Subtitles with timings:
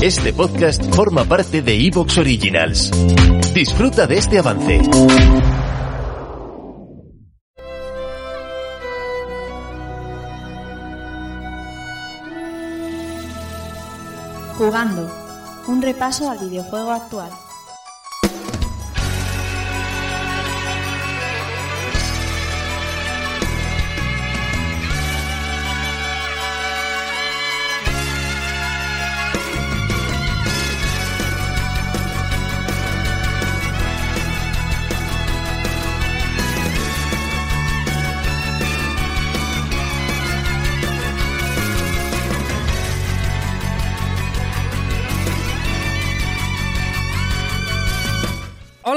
[0.00, 2.92] Este podcast forma parte de Evox Originals.
[3.52, 4.80] Disfruta de este avance.
[14.56, 15.10] Jugando.
[15.66, 17.30] Un repaso al videojuego actual.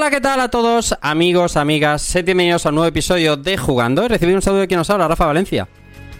[0.02, 2.02] Hola, ¿qué tal a todos, amigos, amigas?
[2.02, 4.04] Sed bienvenidos a un nuevo episodio de Jugando.
[4.04, 5.68] He recibido un saludo de quien nos habla, Rafa Valencia.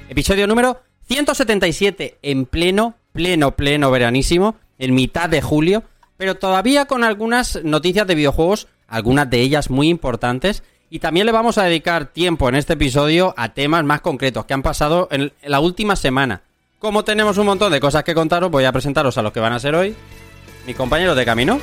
[0.09, 5.83] Episodio número 177, en pleno, pleno, pleno veranísimo, en mitad de julio,
[6.17, 10.62] pero todavía con algunas noticias de videojuegos, algunas de ellas muy importantes.
[10.89, 14.55] Y también le vamos a dedicar tiempo en este episodio a temas más concretos que
[14.55, 16.43] han pasado en la última semana.
[16.78, 19.55] Como tenemos un montón de cosas que contaros, voy a presentaros a los que van
[19.55, 19.97] a ser hoy
[20.69, 21.59] mis compañeros de camino.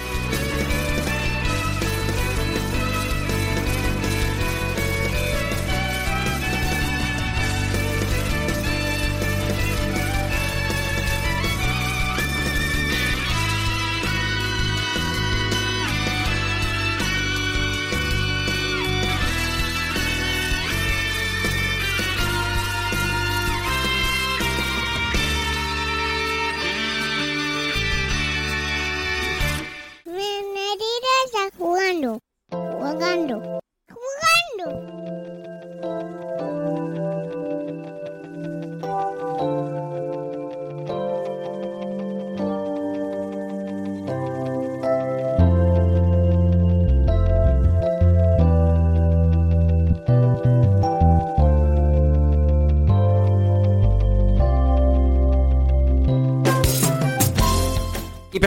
[33.00, 33.58] Jugando.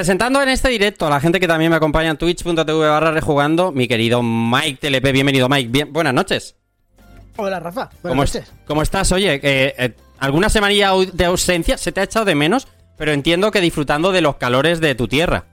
[0.03, 3.71] Presentando en este directo a la gente que también me acompaña en twitch.tv barra rejugando,
[3.71, 6.57] mi querido Mike TLP, bienvenido Mike, bien, buenas noches.
[7.37, 8.43] Hola Rafa, buenas ¿Cómo, noches.
[8.43, 9.13] es- ¿Cómo estás?
[9.13, 12.67] Oye, eh, eh, alguna semanilla de ausencia se te ha echado de menos,
[12.99, 15.45] pero entiendo que disfrutando de los calores de tu tierra.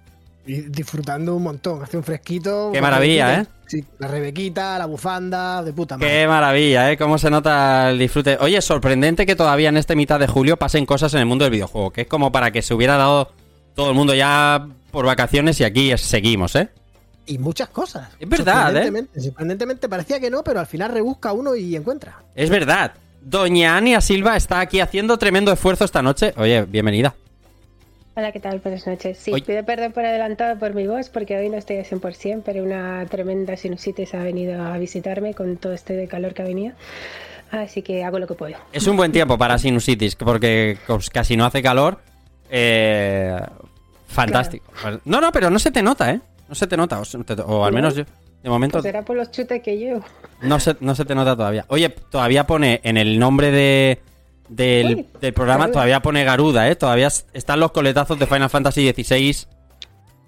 [0.47, 2.71] Y disfrutando un montón, hace un fresquito.
[2.73, 3.55] Qué maravilla, rebequita.
[3.67, 6.09] Sí, la rebequita, la bufanda, de puta madre.
[6.11, 6.97] Qué maravilla, ¿eh?
[6.97, 8.35] Cómo se nota el disfrute.
[8.41, 11.51] Oye, sorprendente que todavía en esta mitad de julio pasen cosas en el mundo del
[11.51, 13.31] videojuego, que es como para que se hubiera dado
[13.79, 16.67] todo el mundo ya por vacaciones y aquí seguimos, ¿eh?
[17.25, 18.09] Y muchas cosas.
[18.19, 18.83] Es verdad, ¿eh?
[18.83, 22.21] Sorprendentemente, sorprendentemente parecía que no, pero al final rebusca uno y encuentra.
[22.35, 22.91] Es verdad.
[23.21, 26.33] Doña Ania Silva está aquí haciendo tremendo esfuerzo esta noche.
[26.35, 27.15] Oye, bienvenida.
[28.15, 28.59] Hola, ¿qué tal?
[28.59, 29.17] Buenas noches.
[29.17, 29.45] Sí, Oye.
[29.45, 33.05] pido perdón por adelantado por mi voz porque hoy no estoy al 100%, pero una
[33.05, 36.75] tremenda sinusitis ha venido a visitarme con todo este de calor que ha venido.
[37.49, 38.57] Así que hago lo que puedo.
[38.73, 42.01] Es un buen tiempo para sinusitis, porque pues, casi no hace calor.
[42.49, 43.39] Eh,
[44.09, 44.65] fantástico.
[45.05, 46.21] No, no, pero no se te nota, ¿eh?
[46.47, 47.75] No se te nota, o, se te- o al ¿No?
[47.75, 48.03] menos yo,
[48.43, 50.03] de momento, Pues será por los chutes que llevo.
[50.41, 51.65] no se, no se te nota todavía.
[51.67, 54.01] Oye, todavía pone en el nombre de,
[54.49, 55.73] del, Uy, del programa, Garuda.
[55.73, 56.75] todavía pone Garuda, ¿eh?
[56.75, 59.45] Todavía es- están los coletazos de Final Fantasy XVI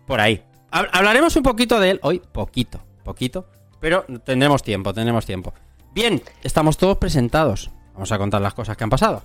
[0.05, 0.43] por ahí.
[0.71, 3.47] Hab- Hablaremos un poquito de él hoy, poquito, poquito,
[3.79, 5.53] pero tendremos tiempo, tendremos tiempo.
[5.93, 7.71] Bien, estamos todos presentados.
[7.93, 9.23] Vamos a contar las cosas que han pasado.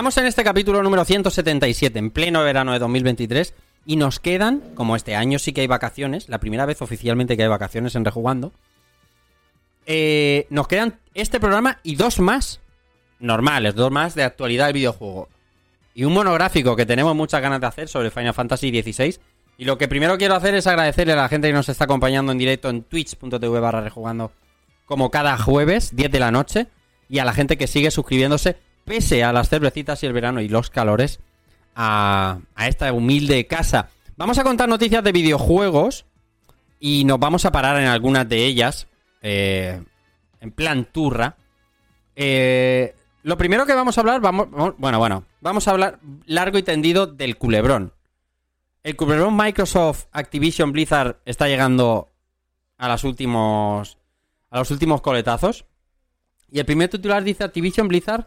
[0.00, 3.52] Estamos en este capítulo número 177, en pleno verano de 2023,
[3.84, 7.42] y nos quedan, como este año sí que hay vacaciones, la primera vez oficialmente que
[7.42, 8.50] hay vacaciones en Rejugando,
[9.84, 12.60] eh, nos quedan este programa y dos más
[13.18, 15.28] normales, dos más de actualidad del videojuego.
[15.94, 19.18] Y un monográfico que tenemos muchas ganas de hacer sobre Final Fantasy XVI.
[19.58, 22.32] Y lo que primero quiero hacer es agradecerle a la gente que nos está acompañando
[22.32, 24.32] en directo en twitch.tv barra rejugando
[24.86, 26.68] como cada jueves, 10 de la noche.
[27.10, 28.56] Y a la gente que sigue suscribiéndose,
[28.90, 31.20] pese a las cervecitas y el verano y los calores,
[31.76, 33.88] a, esta humilde casa.
[34.16, 36.06] Vamos a contar noticias de videojuegos
[36.80, 38.88] y nos vamos a parar en algunas de ellas,
[39.22, 39.80] eh,
[40.40, 41.36] en plan turra.
[42.16, 46.64] Eh, lo primero que vamos a hablar, vamos- bueno, bueno, vamos a hablar largo y
[46.64, 47.92] tendido del culebrón.
[48.82, 52.08] El culebrón Microsoft Activision Blizzard está llegando
[52.76, 53.98] a los últimos
[54.50, 55.64] a los últimos coletazos.
[56.50, 58.26] Y el primer titular dice Activision Blizzard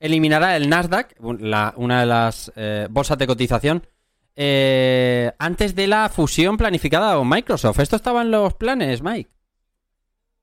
[0.00, 3.86] eliminará el Nasdaq, la- una de las eh, bolsas de cotización,
[4.34, 7.78] eh, antes de la fusión planificada con Microsoft.
[7.78, 9.30] ¿Esto estaba en los planes, Mike?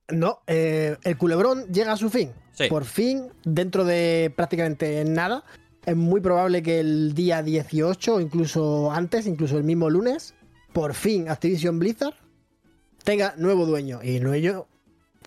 [0.09, 2.31] No, eh, el culebrón llega a su fin.
[2.54, 2.68] Sí.
[2.69, 5.44] Por fin, dentro de prácticamente nada,
[5.86, 10.33] es muy probable que el día 18 o incluso antes, incluso el mismo lunes,
[10.74, 12.13] por fin Activision Blizzard
[13.04, 14.00] tenga nuevo dueño.
[14.01, 14.68] Y dueño,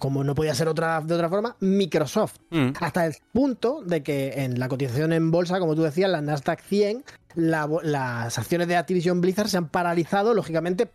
[0.01, 2.39] como no podía ser otra, de otra forma, Microsoft.
[2.51, 6.21] Mm, Hasta el punto de que en la cotización en bolsa, como tú decías, la
[6.21, 7.05] Nasdaq 100,
[7.37, 10.91] la bo- las acciones de Activision Blizzard se han paralizado, lógicamente.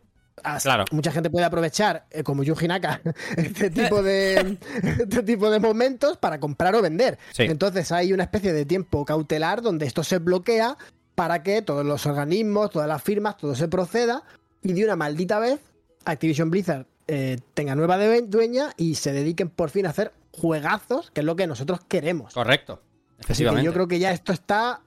[0.62, 0.84] Claro.
[0.92, 3.00] Mucha gente puede aprovechar, eh, como Yuji Naka,
[3.38, 7.18] este tipo de este tipo de momentos para comprar o vender.
[7.31, 7.44] Sí.
[7.44, 10.78] Entonces hay una especie de tiempo cautelar donde esto se bloquea
[11.16, 14.24] para que todos los organismos, todas las firmas, todo se proceda
[14.62, 15.60] y de una maldita vez
[16.04, 21.22] Activision Blizzard eh, tenga nueva dueña y se dediquen por fin a hacer juegazos, que
[21.22, 22.34] es lo que nosotros queremos.
[22.34, 22.81] correcto.
[22.84, 23.66] Así que Efectivamente.
[23.66, 24.81] yo creo que ya esto está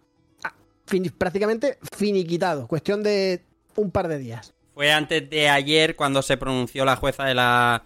[0.44, 0.55] ah,
[0.87, 3.43] fin- prácticamente finiquitado, cuestión de
[3.76, 4.53] un par de días.
[4.75, 7.85] Fue antes de ayer cuando se pronunció la jueza de la,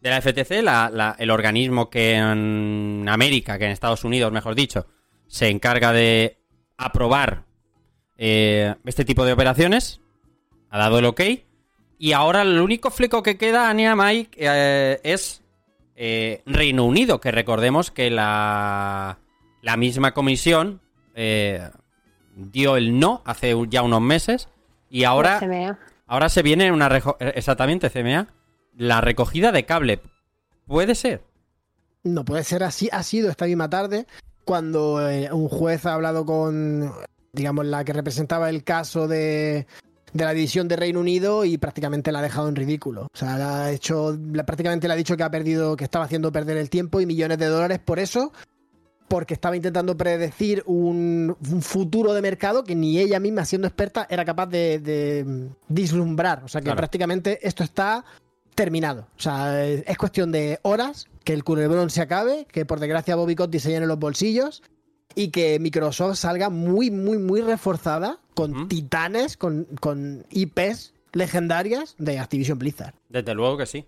[0.00, 4.54] de la FTC, la- la- el organismo que en América, que en Estados Unidos, mejor
[4.54, 4.86] dicho,
[5.26, 6.38] se encarga de
[6.76, 7.44] aprobar
[8.16, 10.00] eh, este tipo de operaciones.
[10.70, 11.20] Ha dado el ok.
[12.02, 15.42] Y ahora el único fleco que queda, Ania Mike, eh, es
[15.96, 19.18] eh, Reino Unido, que recordemos que la,
[19.60, 20.80] la misma comisión
[21.14, 21.68] eh,
[22.34, 24.48] dio el no hace ya unos meses.
[24.88, 25.40] Y ahora...
[25.40, 25.78] CMA.
[26.06, 26.88] Ahora se viene una
[27.34, 28.28] exactamente CMA,
[28.78, 30.00] la recogida de cable.
[30.66, 31.22] Puede ser.
[32.02, 34.06] No puede ser así, ha sido esta misma tarde
[34.46, 36.90] cuando eh, un juez ha hablado con,
[37.34, 39.66] digamos, la que representaba el caso de,
[40.12, 43.02] de la división de Reino Unido y prácticamente la ha dejado en ridículo.
[43.12, 46.04] O sea, la ha hecho, la- prácticamente le ha dicho que ha perdido, que estaba
[46.04, 48.32] haciendo perder el tiempo y millones de dólares por eso,
[49.08, 54.06] porque estaba intentando predecir un, un futuro de mercado que ni ella misma, siendo experta,
[54.08, 56.42] era capaz de, de, vislumbrar.
[56.44, 56.76] O sea, que Claro.
[56.76, 58.04] prácticamente esto está
[58.54, 59.06] terminado.
[59.16, 63.16] O sea, es es cuestión de horas que el culebrón se acabe, que por desgracia
[63.16, 64.62] Bobby Kotick se llene los bolsillos
[65.16, 72.18] y que Microsoft salga muy, muy, muy reforzada con titanes, con, con IPs legendarias de
[72.18, 72.94] Activision Blizzard.
[73.10, 73.86] Desde luego que sí.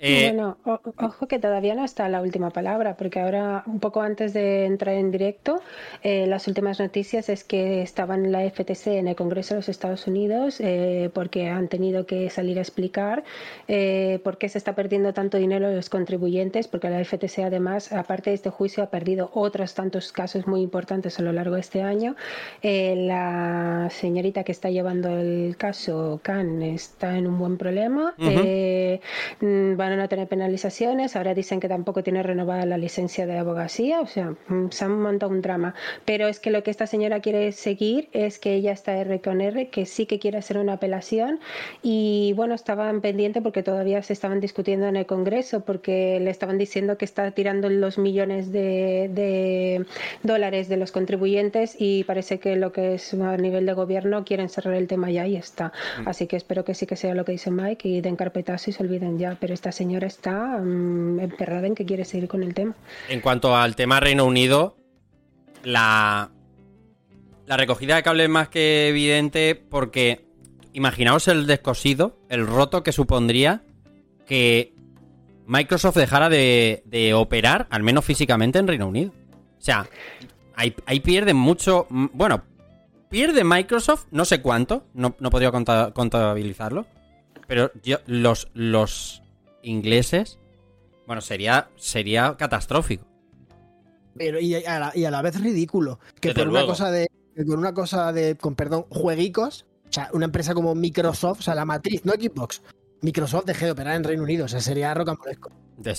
[0.00, 4.02] Eh, Bueno, o- ojo que todavía no está la última palabra, porque ahora, un poco
[4.02, 5.62] antes de entrar en directo,
[6.02, 9.68] eh, las últimas noticias es que estaban en la FTC en el Congreso de los
[9.68, 13.22] Estados Unidos, eh, porque han tenido que salir a explicar
[13.68, 18.30] eh, por qué se está perdiendo tanto dinero los contribuyentes, porque la FTC además, aparte
[18.30, 21.82] de este juicio, ha perdido otros tantos casos muy importantes a lo largo de este
[21.82, 22.16] año.
[22.62, 28.14] Eh, la señorita que está llevando el caso, Khan, está en un buen problema.
[28.18, 28.30] Ujú.
[28.44, 29.00] Eh,
[29.40, 31.16] mm, van a no tener penalizaciones.
[31.16, 34.00] Ahora dicen que tampoco tiene renovada la licencia de abogacía.
[34.00, 35.74] O sea, mm, se han montado un drama.
[36.04, 39.40] Pero es que lo que esta señora quiere seguir es que ella está R con
[39.40, 41.40] R, que sí que quiere hacer una apelación.
[41.82, 46.58] Y bueno, estaban pendientes porque todavía se estaban discutiendo en el Congreso, porque le estaban
[46.58, 49.84] diciendo que está tirando los millones de, de
[50.22, 54.48] dólares de los contribuyentes y parece que lo que es a nivel de gobierno quieren
[54.48, 55.72] cerrar el tema ya y está.
[56.06, 58.72] Así que espero que sí que sea lo que dice Mike y den carpetazo y
[58.72, 59.36] se olviden ya.
[59.40, 62.74] Pero esta señora está mm, emperrada en que quiere seguir con el tema.
[63.08, 64.76] En cuanto al tema Reino Unido,
[65.62, 66.30] la,
[67.46, 70.24] la recogida de cable es más que evidente porque
[70.72, 73.62] imaginaos el descosido, el roto que supondría
[74.26, 74.72] que
[75.46, 79.12] Microsoft dejara de, de operar, al menos físicamente, en Reino Unido.
[79.58, 79.86] O sea,
[80.54, 81.86] ahí, ahí pierde mucho...
[81.90, 82.42] Bueno,
[83.10, 86.86] pierde Microsoft, no sé cuánto, no, no conta- contabilizarlo,
[87.46, 89.22] pero yo, los, los
[89.64, 90.38] ingleses,
[91.06, 93.06] bueno, sería, sería catastrófico.
[94.16, 95.98] Pero y a la, y a la vez ridículo.
[96.20, 97.08] Que Desde por una cosa de.
[97.34, 98.36] que Por una cosa de.
[98.36, 99.66] con perdón, jueguicos.
[99.88, 102.62] O sea, una empresa como Microsoft, o sea, la matriz, no Xbox.
[103.02, 104.46] Microsoft deje de operar en Reino Unido.
[104.46, 105.50] O sea, sería rocambolesco.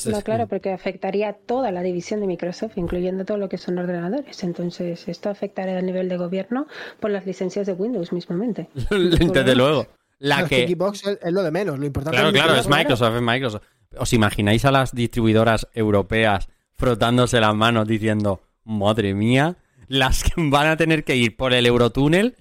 [0.06, 3.78] No, claro, porque afectaría a toda la división de Microsoft, incluyendo todo lo que son
[3.78, 4.44] ordenadores.
[4.44, 6.68] Entonces, esto afectaría a nivel de gobierno
[7.00, 8.70] por las licencias de Windows mismamente.
[8.90, 9.88] Desde luego.
[10.20, 10.68] La que.
[10.68, 11.78] Xbox es, es lo de menos.
[11.80, 13.16] Lo importante Claro, es claro, es Microsoft.
[13.16, 13.64] Es Microsoft.
[13.98, 19.58] ¿Os imagináis a las distribuidoras europeas frotándose las manos diciendo, madre mía,
[19.88, 22.36] las que van a tener que ir por el Eurotúnel,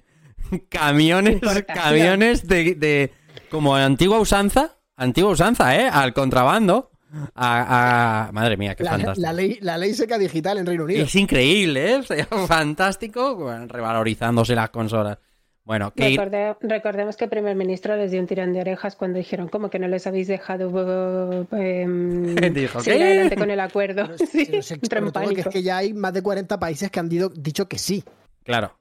[0.69, 3.13] camiones, camiones de, de-
[3.49, 5.87] como antigua usanza, antigua usanza, ¿eh?
[5.91, 6.91] Al contrabando.
[7.33, 9.21] A, a- Madre mía, qué La, fantástico.
[9.25, 11.03] la ley, la ley seca digital en Reino Unido.
[11.05, 12.03] Es increíble, ¿eh?
[12.07, 15.17] Sería fantástico, revalorizándose las consolas.
[15.65, 19.17] Bueno, que Recorde- recordemos que el primer ministro les dio un tirón de orejas cuando
[19.17, 23.03] dijeron, ¿cómo que no les habéis dejado eh, em, Dijo, seguir ¿qué?
[23.05, 24.05] adelante con el acuerdo?
[24.07, 27.67] Pero Sí, que es que ya hay más de 40 países que han dido- dicho
[27.67, 28.03] que sí.
[28.43, 28.77] claro.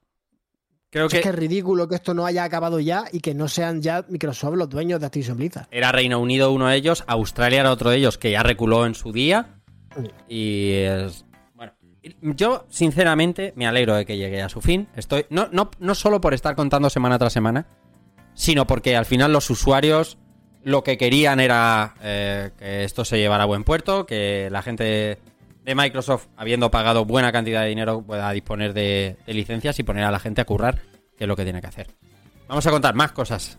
[0.90, 3.48] Creo Es que que es ridículo que esto no haya acabado ya y que no
[3.48, 5.66] sean ya Microsoft los dueños de Activision Blizzard.
[5.72, 8.94] era Reino Unido uno de ellos, Australia era otro de ellos que ya reculó en
[8.94, 9.56] su día.
[10.28, 11.24] Y es.
[12.20, 14.88] Yo sinceramente me alegro de que llegue a su fin.
[14.96, 15.26] Estoy.
[15.30, 17.66] No, no, no solo por estar contando semana tras semana,
[18.34, 20.18] sino porque al final los usuarios
[20.62, 25.18] lo que querían era eh, que esto se llevara a buen puerto, que la gente
[25.64, 30.04] de Microsoft, habiendo pagado buena cantidad de dinero, pueda disponer de, de licencias y poner
[30.04, 30.80] a la gente a currar,
[31.16, 31.88] que es lo que tiene que hacer.
[32.48, 33.58] Vamos a contar más cosas.